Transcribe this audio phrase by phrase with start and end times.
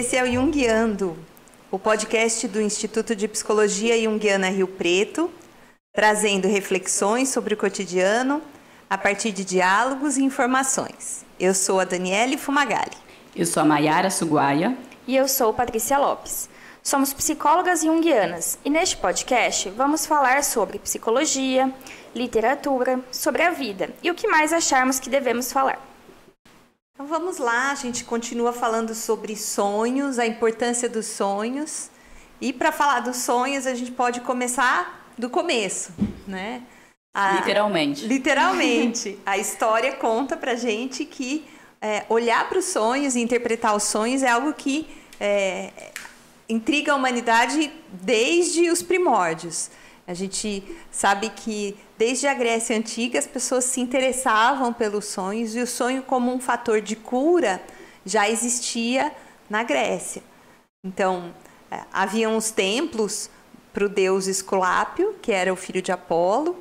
[0.00, 1.14] Esse é o Jungiando,
[1.70, 5.30] o podcast do Instituto de Psicologia Jungiana Rio Preto,
[5.92, 8.40] trazendo reflexões sobre o cotidiano
[8.88, 11.22] a partir de diálogos e informações.
[11.38, 12.96] Eu sou a Daniele Fumagalli.
[13.36, 14.74] Eu sou a Maiara Suguaia.
[15.06, 16.48] E eu sou Patrícia Lopes.
[16.82, 21.70] Somos psicólogas junguianas e neste podcast vamos falar sobre psicologia,
[22.14, 25.89] literatura, sobre a vida e o que mais acharmos que devemos falar.
[27.00, 31.88] Então vamos lá, a gente continua falando sobre sonhos, a importância dos sonhos.
[32.38, 35.94] E para falar dos sonhos, a gente pode começar do começo,
[36.26, 36.60] né?
[37.14, 38.06] A, literalmente.
[38.06, 39.18] Literalmente.
[39.24, 41.48] a história conta pra gente que
[41.80, 44.86] é, olhar para os sonhos e interpretar os sonhos é algo que
[45.18, 45.72] é,
[46.50, 49.70] intriga a humanidade desde os primórdios.
[50.10, 55.60] A gente sabe que desde a Grécia Antiga as pessoas se interessavam pelos sonhos e
[55.60, 57.62] o sonho, como um fator de cura,
[58.04, 59.12] já existia
[59.48, 60.20] na Grécia.
[60.84, 61.32] Então,
[61.70, 63.30] é, haviam os templos
[63.72, 66.60] para o deus Esculápio, que era o filho de Apolo,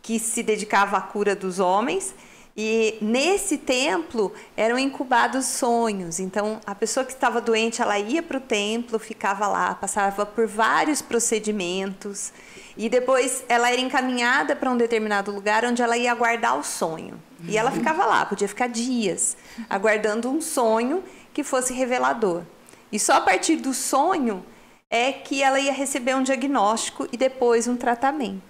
[0.00, 2.14] que se dedicava à cura dos homens,
[2.60, 6.18] e nesse templo eram incubados sonhos.
[6.18, 10.48] Então, a pessoa que estava doente, ela ia para o templo, ficava lá, passava por
[10.48, 12.32] vários procedimentos
[12.76, 17.22] e depois ela era encaminhada para um determinado lugar onde ela ia aguardar o sonho.
[17.44, 19.36] E ela ficava lá, podia ficar dias,
[19.70, 22.42] aguardando um sonho que fosse revelador.
[22.90, 24.44] E só a partir do sonho
[24.90, 28.47] é que ela ia receber um diagnóstico e depois um tratamento.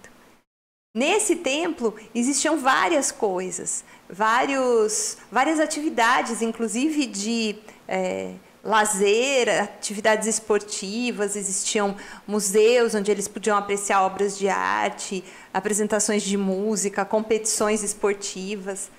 [0.95, 8.33] Nesse templo existiam várias coisas, vários, várias atividades, inclusive de é,
[8.65, 11.95] lazer, atividades esportivas, existiam
[12.27, 15.23] museus onde eles podiam apreciar obras de arte,
[15.53, 18.91] apresentações de música, competições esportivas,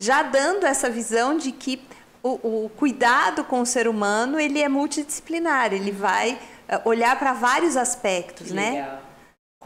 [0.00, 1.80] já dando essa visão de que
[2.22, 7.32] o, o cuidado com o ser humano ele é multidisciplinar, ele vai é, olhar para
[7.32, 8.98] vários aspectos, né?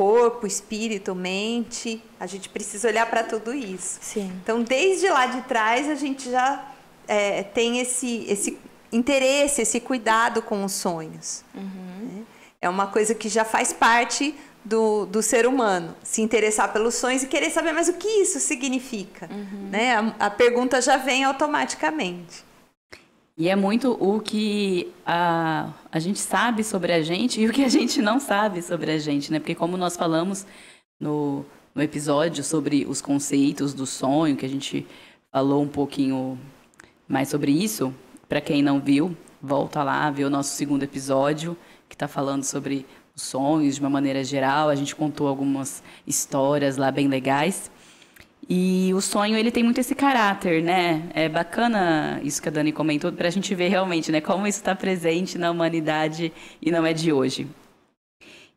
[0.00, 2.02] Corpo, espírito, mente.
[2.18, 3.98] A gente precisa olhar para tudo isso.
[4.00, 4.32] Sim.
[4.42, 6.72] Então, desde lá de trás, a gente já
[7.06, 8.58] é, tem esse, esse
[8.90, 11.44] interesse, esse cuidado com os sonhos.
[11.54, 12.14] Uhum.
[12.14, 12.22] Né?
[12.62, 14.34] É uma coisa que já faz parte
[14.64, 18.40] do, do ser humano, se interessar pelos sonhos e querer saber mais o que isso
[18.40, 19.28] significa.
[19.30, 19.68] Uhum.
[19.70, 19.96] Né?
[19.96, 22.42] A, a pergunta já vem automaticamente.
[23.40, 27.64] E é muito o que a, a gente sabe sobre a gente e o que
[27.64, 29.38] a gente não sabe sobre a gente, né?
[29.38, 30.46] Porque como nós falamos
[31.00, 31.42] no,
[31.74, 34.86] no episódio sobre os conceitos do sonho, que a gente
[35.32, 36.38] falou um pouquinho
[37.08, 37.94] mais sobre isso,
[38.28, 41.56] para quem não viu, volta lá, vê o nosso segundo episódio,
[41.88, 42.84] que está falando sobre
[43.16, 44.68] os sonhos de uma maneira geral.
[44.68, 47.70] A gente contou algumas histórias lá bem legais.
[48.48, 51.08] E o sonho, ele tem muito esse caráter, né?
[51.14, 54.20] É bacana isso que a Dani comentou, para a gente ver realmente, né?
[54.20, 57.46] Como isso está presente na humanidade e não é de hoje.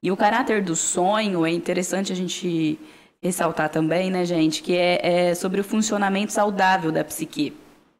[0.02, 2.80] E o caráter do sonho é interessante a gente
[3.22, 4.62] ressaltar também, né, gente?
[4.62, 7.54] Que é, é sobre o funcionamento saudável da psique,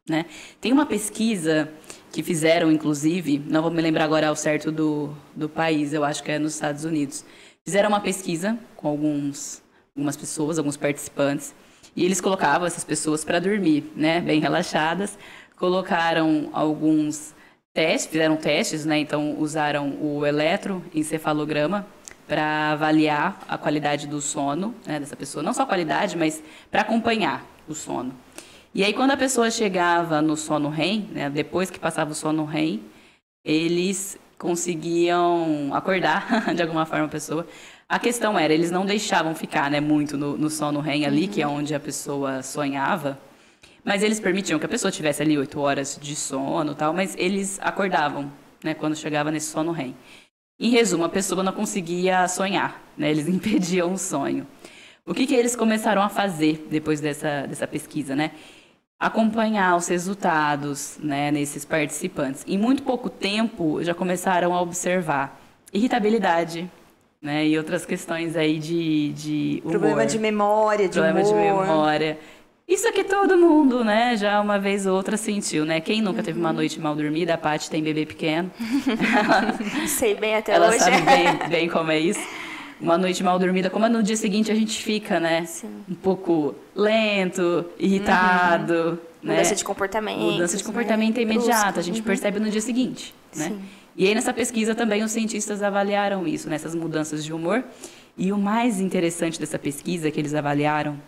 [0.08, 0.26] né?
[0.60, 1.70] Tem uma pesquisa
[2.12, 6.22] que fizeram, inclusive, não vou me lembrar agora ao certo do, do país, eu acho
[6.22, 7.24] que é nos Estados Unidos.
[7.64, 9.62] Fizeram uma pesquisa com alguns,
[9.96, 11.54] algumas pessoas, alguns participantes,
[11.96, 15.18] e eles colocavam essas pessoas para dormir, né, bem relaxadas.
[15.56, 17.34] Colocaram alguns
[17.72, 21.86] testes, fizeram testes, né, então usaram o eletroencefalograma
[22.26, 26.80] para avaliar a qualidade do sono né, dessa pessoa, não só a qualidade, mas para
[26.80, 28.12] acompanhar o sono.
[28.74, 32.44] E aí quando a pessoa chegava no sono REM, né, depois que passava o sono
[32.44, 32.80] REM,
[33.44, 37.46] eles conseguiam acordar de alguma forma a pessoa
[37.88, 41.42] a questão era, eles não deixavam ficar né, muito no, no sono REM ali, que
[41.42, 43.18] é onde a pessoa sonhava.
[43.84, 47.58] Mas eles permitiam que a pessoa tivesse ali oito horas de sono tal, mas eles
[47.60, 49.94] acordavam né, quando chegava nesse sono REM.
[50.58, 54.46] Em resumo, a pessoa não conseguia sonhar, né, eles impediam o sonho.
[55.06, 58.16] O que, que eles começaram a fazer depois dessa, dessa pesquisa?
[58.16, 58.30] Né?
[58.98, 62.42] Acompanhar os resultados né, nesses participantes.
[62.46, 65.38] Em muito pouco tempo, já começaram a observar
[65.70, 66.70] irritabilidade,
[67.24, 67.46] né?
[67.48, 69.78] E outras questões aí de, de humor.
[69.78, 71.32] Problema de memória, de Problema humor.
[71.32, 72.18] de memória.
[72.68, 74.14] Isso aqui todo mundo, né?
[74.16, 75.80] Já uma vez ou outra sentiu, né?
[75.80, 76.56] Quem nunca teve uma uhum.
[76.56, 77.34] noite mal dormida?
[77.34, 78.50] A Paty tem bebê pequeno.
[79.88, 80.76] Sei bem até ela hoje.
[80.76, 82.20] Ela sabe bem, bem como é isso.
[82.78, 85.46] Uma noite mal dormida, como é no dia seguinte a gente fica, né?
[85.46, 85.82] Sim.
[85.88, 88.74] Um pouco lento, irritado.
[88.74, 88.98] Uhum.
[89.22, 89.34] Né?
[89.36, 90.18] Mudança de comportamento.
[90.18, 91.20] Mudança de comportamento né?
[91.20, 92.04] é imediata, a gente uhum.
[92.04, 93.48] percebe no dia seguinte, né?
[93.48, 93.62] Sim.
[93.96, 97.64] E aí nessa pesquisa também os cientistas avaliaram isso, nessas mudanças de humor.
[98.16, 101.00] E o mais interessante dessa pesquisa que eles avaliaram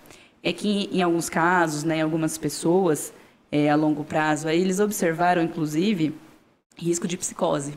[0.43, 3.13] é que em alguns casos, né, em algumas pessoas
[3.51, 6.15] é, a longo prazo, aí eles observaram inclusive
[6.77, 7.75] risco de psicose.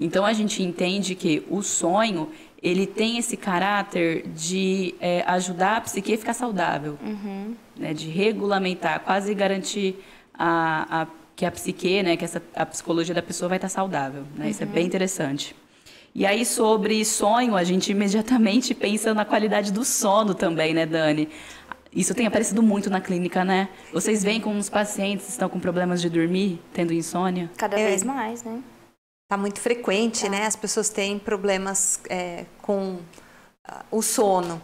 [0.00, 2.30] Então a gente entende que o sonho
[2.62, 7.54] ele tem esse caráter de é, ajudar a psique a ficar saudável, uhum.
[7.76, 9.96] né, de regulamentar, quase garantir
[10.34, 11.06] a, a,
[11.38, 14.24] que a psique, né, que essa, a psicologia da pessoa vai estar saudável.
[14.34, 14.50] Né, uhum.
[14.50, 14.88] Isso é bem uhum.
[14.88, 15.54] interessante.
[16.12, 21.28] E aí, sobre sonho, a gente imediatamente pensa na qualidade do sono também, né, Dani?
[21.92, 23.68] Isso tem aparecido muito na clínica, né?
[23.92, 27.48] Vocês veem como os pacientes estão com problemas de dormir, tendo insônia?
[27.56, 27.86] Cada é.
[27.86, 28.60] vez mais, né?
[29.24, 30.28] Está muito frequente, tá.
[30.28, 30.44] né?
[30.44, 34.60] As pessoas têm problemas é, com uh, o sono.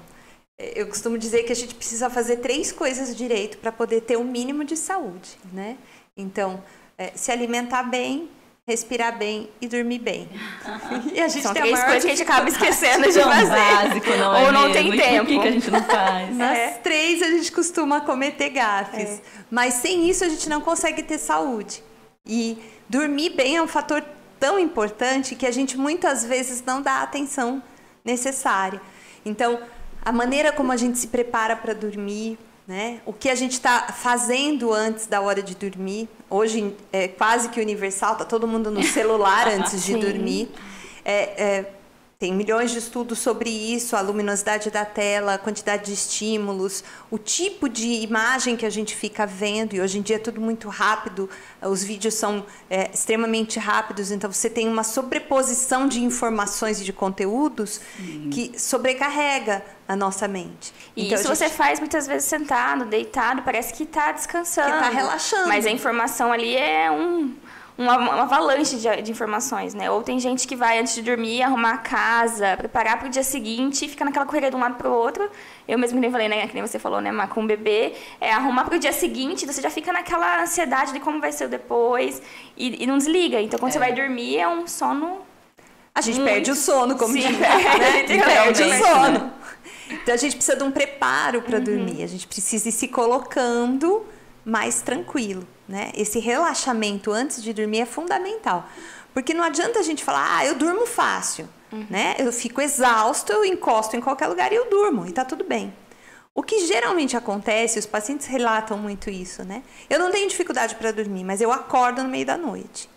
[0.58, 4.16] É, eu costumo dizer que a gente precisa fazer três coisas direito para poder ter
[4.16, 5.78] o um mínimo de saúde, né?
[6.16, 6.62] Então,
[6.96, 8.30] é, se alimentar bem,
[8.66, 10.28] respirar bem e dormir bem.
[11.12, 13.50] E a gente São tem três coisas que a gente acaba esquecendo de fazer.
[13.50, 15.26] Básico, não é Ou não tem tempo.
[15.26, 16.30] Que, a gente não faz?
[16.36, 16.68] Nas é.
[16.82, 19.10] três a gente costuma cometer gafes.
[19.10, 19.20] É.
[19.50, 21.82] Mas sem isso a gente não consegue ter saúde.
[22.26, 22.58] E
[22.88, 24.02] dormir bem é um fator
[24.40, 27.62] tão importante que a gente muitas vezes não dá a atenção
[28.04, 28.80] necessária.
[29.26, 29.60] Então,
[30.02, 33.00] a maneira como a gente se prepara para dormir, né?
[33.04, 36.08] O que a gente está fazendo antes da hora de dormir.
[36.30, 40.50] Hoje é quase que universal, tá todo mundo no celular antes de dormir.
[41.04, 41.72] É, é,
[42.18, 47.18] tem milhões de estudos sobre isso, a luminosidade da tela, a quantidade de estímulos, o
[47.18, 50.68] tipo de imagem que a gente fica vendo, e hoje em dia é tudo muito
[50.68, 51.28] rápido,
[51.60, 56.92] os vídeos são é, extremamente rápidos, então você tem uma sobreposição de informações e de
[56.92, 58.30] conteúdos Sim.
[58.30, 60.72] que sobrecarrega a nossa mente.
[60.96, 61.36] E então, isso gente...
[61.36, 64.70] você faz muitas vezes sentado, deitado, parece que está descansando.
[64.70, 65.48] Que está relaxando.
[65.48, 67.34] Mas a informação ali é um
[67.76, 69.90] uma, uma avalanche de, de, informações, né?
[69.90, 73.24] Ou tem gente que vai antes de dormir arrumar a casa, preparar para o dia
[73.24, 75.28] seguinte e fica naquela correria de um lado para o outro.
[75.66, 76.46] Eu mesmo nem falei, né?
[76.46, 77.10] Que nem você falou, né?
[77.26, 81.00] Com um bebê, é arrumar para o dia seguinte, você já fica naquela ansiedade de
[81.00, 82.22] como vai ser o depois
[82.56, 83.40] e, e não desliga.
[83.40, 83.72] Então, quando é.
[83.72, 85.18] você vai dormir, é um sono.
[85.92, 86.32] A gente muito...
[86.32, 88.04] perde o sono, como Sim, diz, né?
[88.06, 89.32] perde o sono.
[89.90, 91.64] Então, a gente precisa de um preparo para uhum.
[91.64, 92.04] dormir.
[92.04, 94.04] A gente precisa ir se colocando
[94.44, 95.46] mais tranquilo.
[95.68, 95.90] Né?
[95.94, 98.68] Esse relaxamento antes de dormir é fundamental.
[99.12, 101.48] Porque não adianta a gente falar, ah, eu durmo fácil.
[101.72, 101.86] Uhum.
[101.88, 102.16] Né?
[102.18, 105.72] Eu fico exausto, eu encosto em qualquer lugar e eu durmo, e está tudo bem.
[106.34, 109.62] O que geralmente acontece, os pacientes relatam muito isso, né?
[109.88, 112.90] Eu não tenho dificuldade para dormir, mas eu acordo no meio da noite.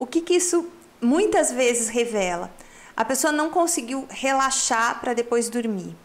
[0.00, 0.68] O que, que isso
[1.00, 2.50] muitas vezes revela?
[2.96, 5.96] A pessoa não conseguiu relaxar para depois dormir.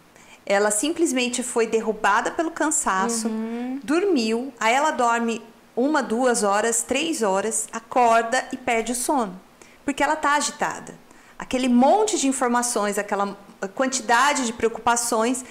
[0.49, 3.81] Ela simplesmente foi derrubada pelo cansaço, uhum.
[3.83, 5.41] dormiu, aí ela dorme
[5.75, 9.37] uma, duas horas, três horas, acorda e perde o sono,
[9.83, 10.95] porque ela está agitada.
[11.37, 13.37] Aquele monte de informações, aquela
[13.75, 15.43] quantidade de preocupações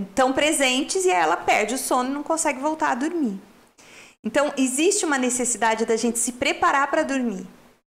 [0.00, 3.40] estão é, é, presentes e ela perde o sono e não consegue voltar a dormir.
[4.24, 7.46] Então, existe uma necessidade da gente se preparar para dormir,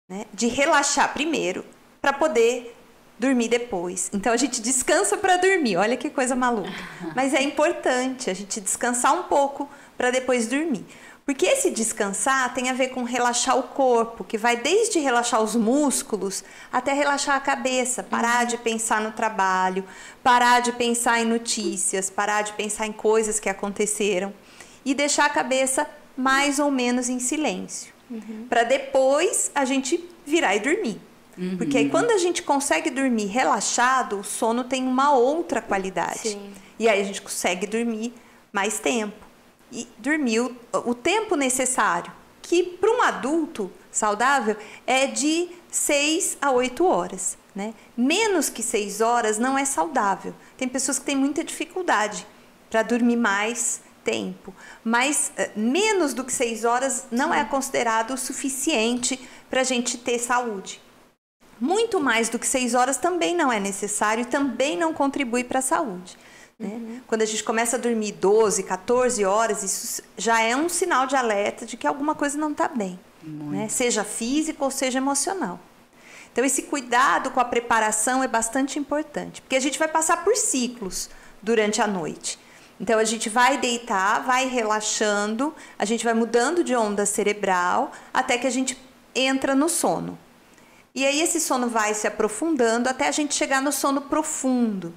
[0.08, 0.24] né?
[0.32, 1.64] de relaxar primeiro,
[2.00, 2.74] para poder
[3.18, 4.10] dormir depois.
[4.12, 6.72] Então, a gente descansa para dormir, olha que coisa maluca.
[7.14, 10.84] Mas é importante a gente descansar um pouco para depois dormir.
[11.24, 15.54] Porque esse descansar tem a ver com relaxar o corpo, que vai desde relaxar os
[15.54, 16.42] músculos
[16.72, 18.48] até relaxar a cabeça, parar uhum.
[18.48, 19.84] de pensar no trabalho,
[20.22, 24.32] parar de pensar em notícias, parar de pensar em coisas que aconteceram
[24.84, 27.92] e deixar a cabeça mais ou menos em silêncio.
[28.10, 28.46] Uhum.
[28.48, 31.00] Para depois a gente virar e dormir.
[31.36, 31.56] Uhum.
[31.56, 36.31] Porque aí quando a gente consegue dormir relaxado, o sono tem uma outra qualidade.
[36.31, 36.53] Sim.
[36.79, 38.12] E aí a gente consegue dormir
[38.53, 39.27] mais tempo
[39.70, 42.12] e dormiu o tempo necessário,
[42.43, 47.39] que para um adulto saudável é de 6 a 8 horas.
[47.55, 47.74] Né?
[47.96, 50.34] Menos que 6 horas não é saudável.
[50.56, 52.27] Tem pessoas que têm muita dificuldade
[52.70, 58.19] para dormir mais tempo, mas uh, menos do que 6 horas não é considerado o
[58.19, 60.81] suficiente para a gente ter saúde.
[61.62, 65.60] Muito mais do que 6 horas também não é necessário e também não contribui para
[65.60, 66.19] a saúde.
[66.58, 66.70] Né?
[66.70, 67.00] Uhum.
[67.06, 71.14] Quando a gente começa a dormir 12, 14 horas, isso já é um sinal de
[71.14, 73.69] alerta de que alguma coisa não está bem, né?
[73.69, 75.60] seja físico ou seja emocional.
[76.32, 80.34] Então, esse cuidado com a preparação é bastante importante, porque a gente vai passar por
[80.34, 82.40] ciclos durante a noite.
[82.81, 88.36] Então, a gente vai deitar, vai relaxando, a gente vai mudando de onda cerebral até
[88.36, 88.76] que a gente
[89.14, 90.19] entra no sono.
[90.94, 94.93] E aí, esse sono vai se aprofundando até a gente chegar no sono profundo.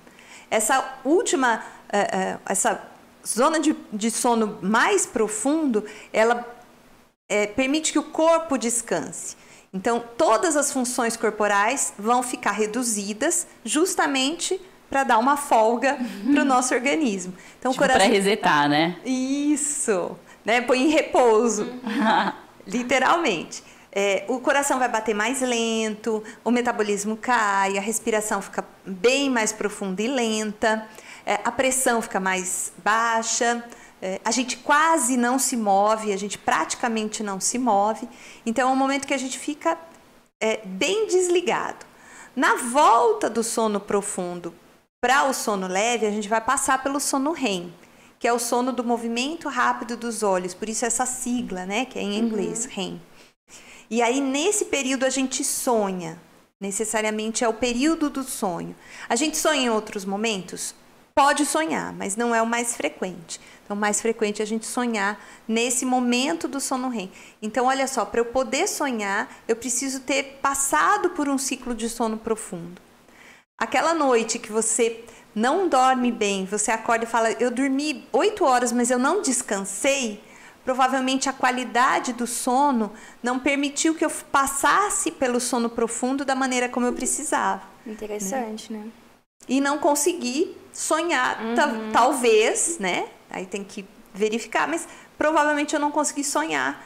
[0.51, 2.81] Essa última, é, é, essa
[3.25, 6.45] zona de, de sono mais profundo, ela
[7.27, 9.35] é, permite que o corpo descanse.
[9.73, 15.97] Então, todas as funções corporais vão ficar reduzidas justamente para dar uma folga
[16.31, 17.33] para o nosso organismo.
[17.59, 18.05] Então, tipo coração...
[18.05, 18.97] para resetar, né?
[19.05, 20.61] Isso, né?
[20.61, 21.67] Põe em repouso,
[22.65, 23.63] literalmente.
[23.95, 29.53] É, o coração vai bater mais lento, o metabolismo cai, a respiração fica bem mais
[29.53, 30.85] profunda e lenta,
[31.25, 33.63] é, a pressão fica mais baixa,
[34.01, 38.09] é, a gente quase não se move, a gente praticamente não se move.
[38.45, 39.77] Então é um momento que a gente fica
[40.41, 41.85] é, bem desligado.
[42.35, 44.53] Na volta do sono profundo
[44.99, 47.73] para o sono leve, a gente vai passar pelo sono REM,
[48.19, 51.97] que é o sono do movimento rápido dos olhos, por isso essa sigla, né, que
[51.97, 52.71] é em inglês, uhum.
[52.71, 53.01] REM.
[53.89, 56.19] E aí, nesse período, a gente sonha.
[56.59, 58.75] Necessariamente é o período do sonho.
[59.07, 60.73] A gente sonha em outros momentos?
[61.13, 63.39] Pode sonhar, mas não é o mais frequente.
[63.63, 67.11] Então, mais frequente é a gente sonhar nesse momento do sono REM.
[67.41, 71.89] Então, olha só, para eu poder sonhar, eu preciso ter passado por um ciclo de
[71.89, 72.81] sono profundo.
[73.57, 78.71] Aquela noite que você não dorme bem, você acorda e fala: Eu dormi oito horas,
[78.71, 80.21] mas eu não descansei
[80.65, 82.91] provavelmente a qualidade do sono
[83.21, 87.61] não permitiu que eu passasse pelo sono profundo da maneira como eu precisava.
[87.85, 88.79] Interessante, né?
[88.79, 88.91] né?
[89.47, 91.91] E não consegui sonhar, uhum.
[91.93, 93.07] talvez, né?
[93.29, 96.83] Aí tem que verificar, mas provavelmente eu não consegui sonhar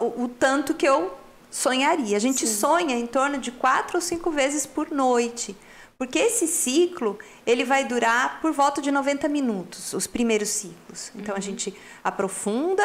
[0.00, 1.16] o, o tanto que eu
[1.48, 2.16] sonharia.
[2.16, 2.54] A gente Sim.
[2.54, 5.56] sonha em torno de quatro ou cinco vezes por noite.
[5.96, 11.12] Porque esse ciclo, ele vai durar por volta de 90 minutos, os primeiros ciclos.
[11.14, 11.38] Então, uhum.
[11.38, 12.82] a gente aprofunda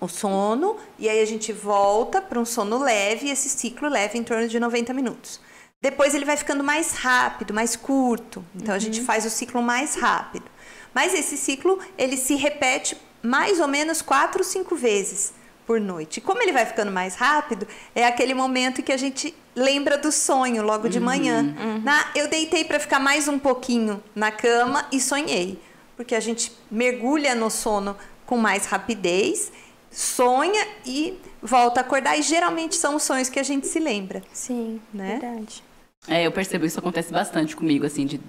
[0.00, 4.18] o sono e aí a gente volta para um sono leve e esse ciclo leve
[4.18, 5.40] em torno de 90 minutos.
[5.80, 8.44] Depois ele vai ficando mais rápido, mais curto.
[8.54, 8.76] Então uhum.
[8.76, 9.06] a gente uhum.
[9.06, 10.46] faz o ciclo mais rápido.
[10.92, 15.32] Mas esse ciclo ele se repete mais ou menos quatro, cinco vezes
[15.66, 16.16] por noite.
[16.16, 20.10] E como ele vai ficando mais rápido, é aquele momento que a gente lembra do
[20.10, 21.04] sonho logo de uhum.
[21.04, 21.42] manhã.
[21.42, 21.82] Uhum.
[21.82, 25.60] Na, eu deitei para ficar mais um pouquinho na cama e sonhei,
[25.96, 29.52] porque a gente mergulha no sono com mais rapidez
[29.90, 32.18] sonha e volta a acordar.
[32.18, 34.22] E geralmente são os sonhos que a gente se lembra.
[34.32, 35.18] Sim, né?
[35.20, 35.62] verdade.
[36.06, 38.20] É, eu percebo isso acontece bastante comigo, assim, de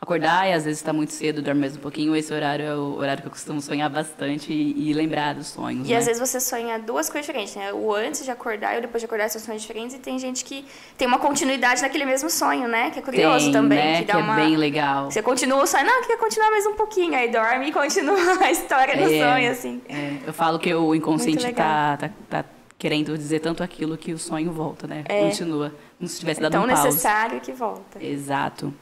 [0.00, 2.14] acordar e às vezes está muito cedo, dorme mais um pouquinho.
[2.14, 5.88] Esse horário é o horário que eu costumo sonhar bastante e, e lembrar dos sonhos.
[5.88, 5.98] E né?
[5.98, 7.72] às vezes você sonha duas coisas diferentes, né?
[7.72, 9.96] O antes de acordar e o depois de acordar são sonhos diferentes.
[9.96, 10.64] E tem gente que
[10.96, 12.90] tem uma continuidade naquele mesmo sonho, né?
[12.90, 13.78] Que é curioso tem, também.
[13.78, 13.98] Né?
[14.00, 14.34] Que, dá que é uma...
[14.36, 15.10] bem legal.
[15.10, 17.14] Você continua o sonho, não, quer continuar mais um pouquinho.
[17.14, 19.82] Aí dorme e continua a história do é, sonho, assim.
[19.88, 20.18] É.
[20.26, 22.44] Eu falo que o inconsciente tá, tá, tá
[22.78, 25.04] querendo dizer tanto aquilo que o sonho volta, né?
[25.08, 25.22] É.
[25.22, 25.72] Continua.
[25.98, 28.04] Como se tivesse dado é tão um necessário que volta.
[28.04, 28.74] Exato.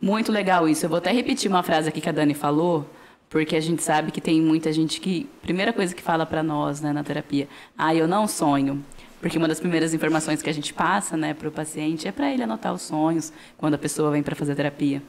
[0.00, 0.86] Muito legal isso.
[0.86, 2.88] Eu vou até repetir uma frase aqui que a Dani falou,
[3.28, 6.80] porque a gente sabe que tem muita gente que primeira coisa que fala para nós,
[6.80, 8.82] né, na terapia, ah, eu não sonho.
[9.20, 12.32] Porque uma das primeiras informações que a gente passa, né, para o paciente é para
[12.32, 15.02] ele anotar os sonhos quando a pessoa vem para fazer terapia.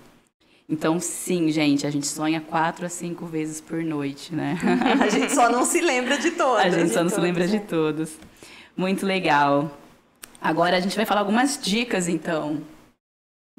[0.67, 4.57] Então, sim, gente, a gente sonha quatro a cinco vezes por noite, né?
[5.01, 6.63] a gente só não se lembra de todos.
[6.63, 7.48] A gente só não todos, se lembra é.
[7.48, 8.17] de todos.
[8.75, 9.77] Muito legal.
[10.41, 12.62] Agora a gente vai falar algumas dicas, então,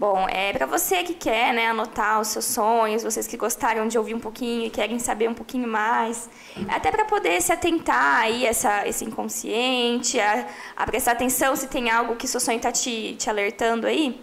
[0.03, 3.97] Bom, é para você que quer, né, anotar os seus sonhos, vocês que gostaram de
[3.97, 6.29] ouvir um pouquinho e querem saber um pouquinho mais,
[6.69, 10.45] até para poder se atentar aí essa esse inconsciente, a,
[10.77, 14.21] a, prestar atenção se tem algo que seu sonho está te, te alertando aí.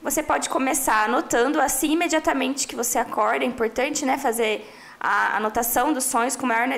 [0.00, 3.44] Você pode começar anotando assim imediatamente que você acorda.
[3.44, 4.64] É importante, né, fazer
[5.00, 6.68] a anotação dos sonhos com maior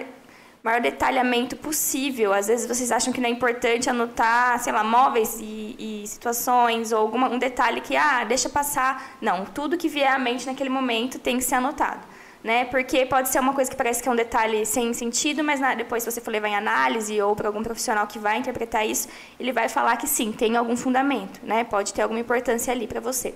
[0.63, 2.33] maior detalhamento possível.
[2.33, 6.93] Às vezes vocês acham que não é importante anotar, sei lá, móveis e, e situações
[6.93, 9.17] ou algum um detalhe que, ah, deixa passar.
[9.21, 12.01] Não, tudo que vier à mente naquele momento tem que ser anotado.
[12.43, 12.65] Né?
[12.67, 15.75] Porque pode ser uma coisa que parece que é um detalhe sem sentido, mas na,
[15.75, 19.09] depois, se você for levar em análise ou para algum profissional que vai interpretar isso,
[19.41, 21.65] ele vai falar que sim, tem algum fundamento, né?
[21.65, 23.35] Pode ter alguma importância ali para você,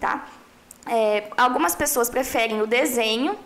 [0.00, 0.26] tá?
[0.84, 3.38] É, algumas pessoas preferem o desenho,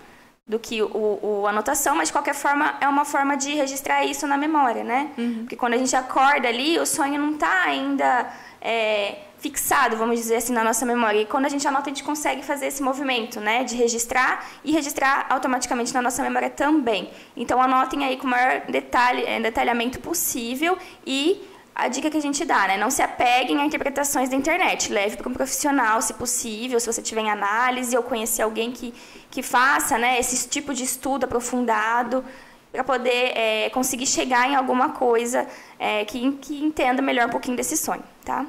[0.47, 4.27] do que o, o, anotação, mas de qualquer forma é uma forma de registrar isso
[4.27, 5.11] na memória, né?
[5.17, 5.39] Uhum.
[5.41, 10.37] Porque quando a gente acorda ali, o sonho não está ainda é, fixado, vamos dizer
[10.37, 11.23] assim, na nossa memória.
[11.23, 13.65] E quando a gente anota, a gente consegue fazer esse movimento, né?
[13.65, 17.11] De registrar e registrar automaticamente na nossa memória também.
[17.35, 21.43] Então anotem aí com o maior detalhe, é, detalhamento possível e
[21.75, 22.77] a dica que a gente dá, né?
[22.77, 24.93] Não se apeguem a interpretações da internet.
[24.93, 28.95] Leve para um profissional, se possível, se você tiver em análise ou conhecer alguém que,
[29.31, 32.25] que faça né, esse tipo de estudo aprofundado
[32.71, 35.47] para poder é, conseguir chegar em alguma coisa
[35.79, 38.47] é, que, que entenda melhor um pouquinho desse sonho, tá?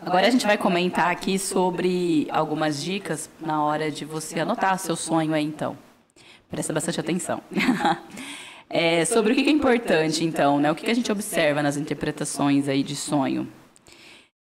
[0.00, 4.94] Agora a gente vai comentar aqui sobre algumas dicas na hora de você anotar seu
[4.94, 5.76] sonho aí, então.
[6.50, 7.42] Presta bastante atenção.
[8.68, 10.70] É, sobre o que é importante, então, né?
[10.70, 13.48] O que a gente observa nas interpretações aí de sonho?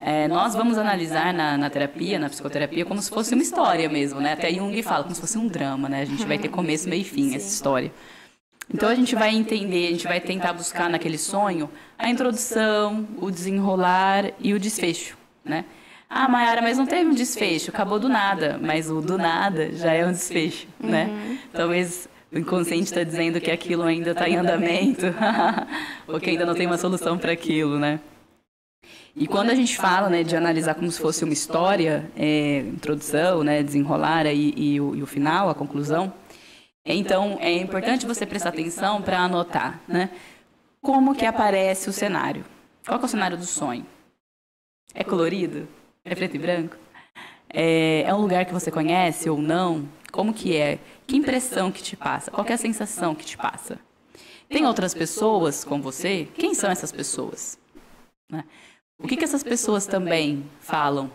[0.00, 4.20] É, nós vamos analisar na, na, terapia, na psicoterapia, como se fosse uma história mesmo,
[4.20, 4.32] né?
[4.32, 6.02] Até Jung fala como se fosse um drama, né?
[6.02, 7.92] A gente vai ter começo, meio e fim essa história.
[8.72, 13.30] Então a gente vai entender, a gente vai tentar buscar naquele sonho a introdução, o
[13.30, 15.64] desenrolar e o desfecho, né?
[16.08, 18.58] Ah, Mayara, mas não teve um desfecho, acabou do nada.
[18.62, 21.06] Mas o do nada já é um desfecho, né?
[21.06, 21.38] Uhum.
[21.52, 25.06] Talvez o inconsciente está dizendo que aquilo ainda está em andamento,
[26.06, 28.00] ou que ainda não tem uma solução para aquilo, né?
[29.16, 33.42] E quando a gente fala né, de analisar como se fosse uma história, é, introdução,
[33.42, 36.12] né, desenrolar e, e, o, e o final, a conclusão,
[36.84, 40.10] então é importante você prestar atenção para anotar, né?
[40.80, 42.44] Como que aparece o cenário?
[42.86, 43.84] Qual é o cenário do sonho?
[44.94, 45.68] É colorido?
[46.04, 46.76] É preto e branco?
[47.50, 49.88] É, é um lugar que você conhece ou não?
[50.12, 50.78] Como que é?
[51.06, 52.30] Que impressão que te passa?
[52.30, 53.78] Qual é a sensação que te passa?
[54.48, 56.28] Tem outras pessoas com você?
[56.34, 57.58] Quem são essas pessoas?
[58.30, 58.44] Né?
[58.98, 61.10] O que, que essas pessoas também falam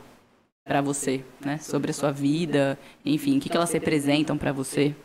[0.63, 1.57] para você, né?
[1.57, 4.95] Sobre a sua vida, enfim, o que, que elas representam para você?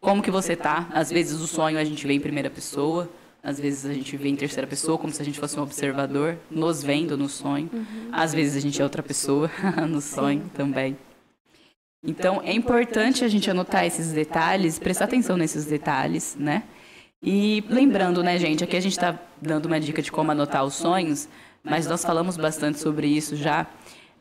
[0.00, 0.88] Como que você tá?
[0.92, 3.10] Às vezes o sonho a gente vê em primeira pessoa,
[3.44, 6.38] às vezes a gente vê em terceira pessoa, como se a gente fosse um observador,
[6.50, 7.68] nos vendo no sonho.
[7.70, 8.08] Uhum.
[8.10, 9.50] Às vezes a gente é outra pessoa
[9.86, 10.96] no sonho também.
[12.02, 16.62] Então é importante a gente anotar esses detalhes, prestar atenção nesses detalhes, né?
[17.22, 20.74] E lembrando, né, gente, aqui a gente está dando uma dica de como anotar os
[20.74, 21.28] sonhos,
[21.62, 23.66] mas nós falamos bastante sobre isso já.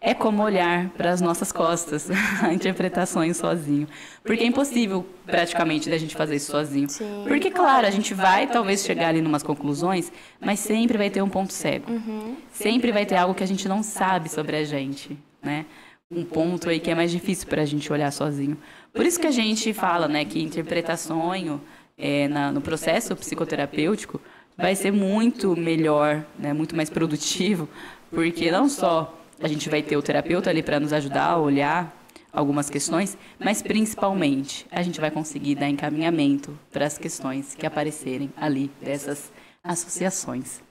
[0.06, 2.10] É como olhar para as nossas costas,
[2.52, 3.88] interpretações sozinho.
[4.22, 6.90] Porque é impossível, praticamente, da gente fazer isso sozinho.
[6.90, 7.24] Sim.
[7.26, 11.22] Porque, claro, a gente vai talvez chegar ali em umas conclusões, mas sempre vai ter
[11.22, 11.90] um ponto cego.
[11.90, 12.36] Uhum.
[12.52, 15.66] Sempre vai ter algo que a gente não sabe sobre a gente, né?
[16.12, 18.58] Um ponto aí que é mais difícil para a gente olhar sozinho.
[18.94, 21.62] Por isso que a gente fala, né, que interpretar sonho
[21.98, 24.20] é, na, no processo psicoterapêutico
[24.58, 27.70] vai ser muito melhor, né, muito mais produtivo,
[28.12, 31.96] porque não só a gente vai ter o terapeuta ali para nos ajudar a olhar
[32.32, 38.34] algumas questões, mas principalmente a gente vai conseguir dar encaminhamento para as questões que aparecerem
[38.36, 39.32] ali dessas
[39.63, 40.62] associações.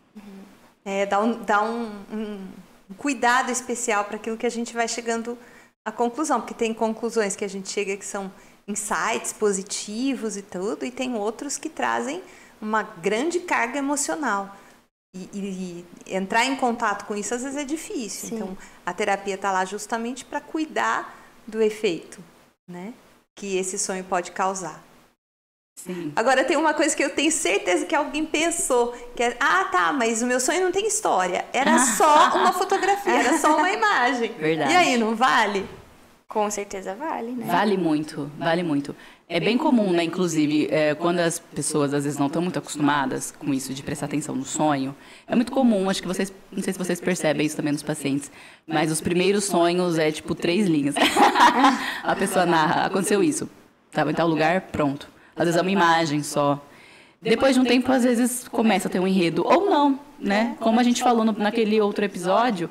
[0.85, 5.39] É, dá um, dá um, um cuidado especial para aquilo que a gente vai chegando
[5.85, 8.33] à conclusão, porque tem conclusões que a gente chega que são
[8.67, 12.23] insights positivos e tudo, e tem outros que trazem
[12.61, 14.57] uma grande carga emocional.
[15.15, 18.31] E, e, e, entrar em contato com isso às vezes é difícil.
[18.31, 18.35] Sim.
[18.37, 21.15] Então, a terapia está lá justamente para cuidar
[21.47, 22.23] do efeito,
[22.67, 22.95] né?
[23.35, 24.83] Que esse sonho pode causar.
[25.77, 26.13] Sim.
[26.15, 29.93] Agora tem uma coisa que eu tenho certeza que alguém pensou, que é, ah, tá,
[29.93, 31.45] mas o meu sonho não tem história.
[31.53, 34.33] Era só uma fotografia, era só uma imagem.
[34.33, 34.73] Verdade.
[34.73, 35.69] E aí, não vale?
[36.29, 37.45] Com certeza vale, né?
[37.47, 38.97] Vale muito, vale muito.
[39.35, 43.31] É bem comum, né, inclusive, é, quando as pessoas às vezes não estão muito acostumadas
[43.31, 44.95] com isso de prestar atenção no sonho,
[45.27, 48.31] é muito comum, acho que vocês, não sei se vocês percebem isso também nos pacientes,
[48.67, 50.95] mas os primeiros sonhos é tipo três linhas.
[52.05, 53.49] a pessoa narra, aconteceu isso,
[53.89, 55.09] estava em tal lugar, pronto.
[55.35, 56.63] Às vezes é uma imagem só.
[57.23, 60.59] Depois de um tempo, às vezes começa a ter um enredo, ou não, né?
[60.61, 62.69] Como a gente falou no, naquele outro episódio,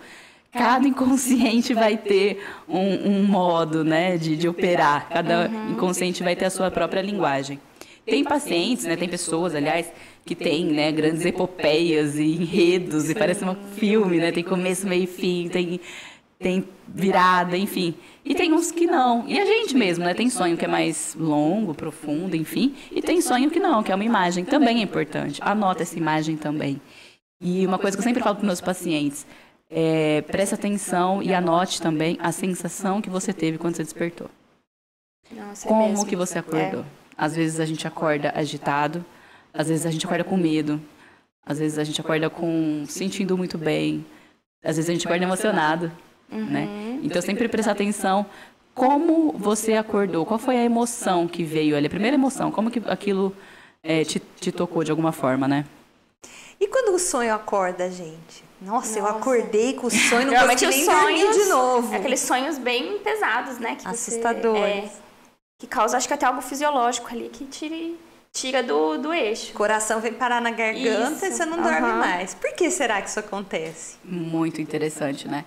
[0.52, 5.72] cada inconsciente vai ter um, um modo né, de, de operar, cada uhum.
[5.72, 7.60] inconsciente vai ter a sua própria linguagem.
[8.06, 9.92] Tem pacientes, né, tem pessoas, aliás,
[10.26, 15.04] que têm né, grandes epopeias e enredos, e parece um filme, né, tem começo, meio
[15.04, 15.80] e fim, tem,
[16.38, 17.94] tem virada, enfim.
[18.26, 19.26] E tem uns que não.
[19.28, 20.14] E a gente mesmo, né?
[20.14, 22.76] Tem sonho que é mais longo, profundo, enfim.
[22.92, 24.46] E tem sonho que não, que é uma imagem.
[24.46, 25.40] Também é importante.
[25.44, 26.80] Anota essa imagem também.
[27.42, 29.26] E uma coisa que eu sempre falo para meus pacientes,
[29.72, 34.30] é, preste atenção e anote também a sensação que você teve quando você despertou.
[35.32, 36.82] Nossa, é Como é que você acordou?
[36.82, 36.86] É.
[37.18, 39.06] Às vezes a gente acorda agitado,
[39.54, 40.82] às vezes a gente acorda com medo,
[41.46, 44.06] às vezes a gente acorda com sentindo muito bem,
[44.62, 45.90] às vezes a gente acorda emocionado,
[46.30, 46.46] uhum.
[46.46, 47.00] né?
[47.02, 48.26] Então sempre prestar atenção
[48.74, 52.82] como você acordou, qual foi a emoção que veio ali, a primeira emoção, como que
[52.88, 53.34] aquilo
[53.82, 55.66] é, te, te tocou de alguma forma, né?
[56.60, 58.51] E quando o sonho acorda, gente?
[58.62, 59.00] Nossa, Nossa.
[59.00, 61.96] eu acordei com o sonho, não consegui nem sonhos, de novo.
[61.96, 63.76] Aqueles sonhos bem pesados, né?
[63.76, 64.92] Que Assustadores.
[64.92, 65.02] Você, é,
[65.60, 68.00] que causa, acho que até algo fisiológico ali, que tire,
[68.32, 69.52] tira do, do eixo.
[69.52, 71.26] O coração vem parar na garganta isso.
[71.26, 71.64] e você não uhum.
[71.64, 72.36] dorme mais.
[72.36, 73.98] Por que será que isso acontece?
[74.04, 75.44] Muito interessante, né?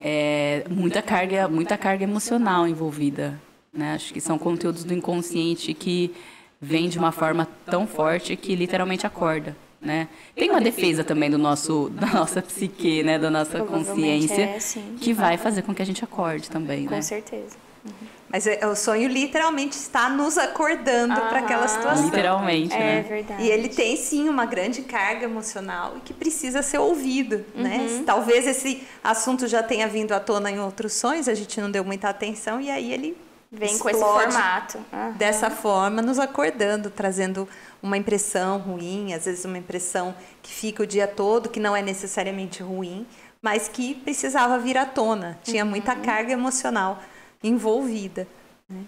[0.00, 3.38] É, muita carga, muita carga emocional envolvida,
[3.70, 3.94] né?
[3.94, 6.14] Acho que são conteúdos do inconsciente que
[6.58, 9.54] vêm de uma forma tão forte que literalmente acorda
[9.86, 10.08] né?
[10.34, 13.18] Tem uma defesa também do nosso, da nossa psique, né?
[13.18, 14.58] Da nossa consciência, é,
[15.00, 16.96] que vai fazer com que a gente acorde também, com né?
[16.96, 17.56] Com certeza.
[17.84, 18.16] Uhum.
[18.28, 22.04] Mas é, o sonho literalmente está nos acordando para aquela situação.
[22.04, 22.98] Literalmente, é, né?
[22.98, 23.42] É verdade.
[23.42, 27.78] E ele tem sim uma grande carga emocional e que precisa ser ouvido, né?
[27.78, 27.98] uhum.
[27.98, 28.02] né?
[28.04, 31.84] Talvez esse assunto já tenha vindo à tona em outros sonhos, a gente não deu
[31.84, 33.16] muita atenção e aí ele
[33.50, 35.12] vem com esse formato uhum.
[35.12, 37.48] dessa forma, nos acordando, trazendo
[37.82, 41.82] uma impressão ruim, às vezes uma impressão que fica o dia todo, que não é
[41.82, 43.06] necessariamente ruim,
[43.40, 45.38] mas que precisava vir à tona.
[45.42, 45.70] Tinha uhum.
[45.70, 47.02] muita carga emocional
[47.42, 48.26] envolvida.
[48.68, 48.84] Né?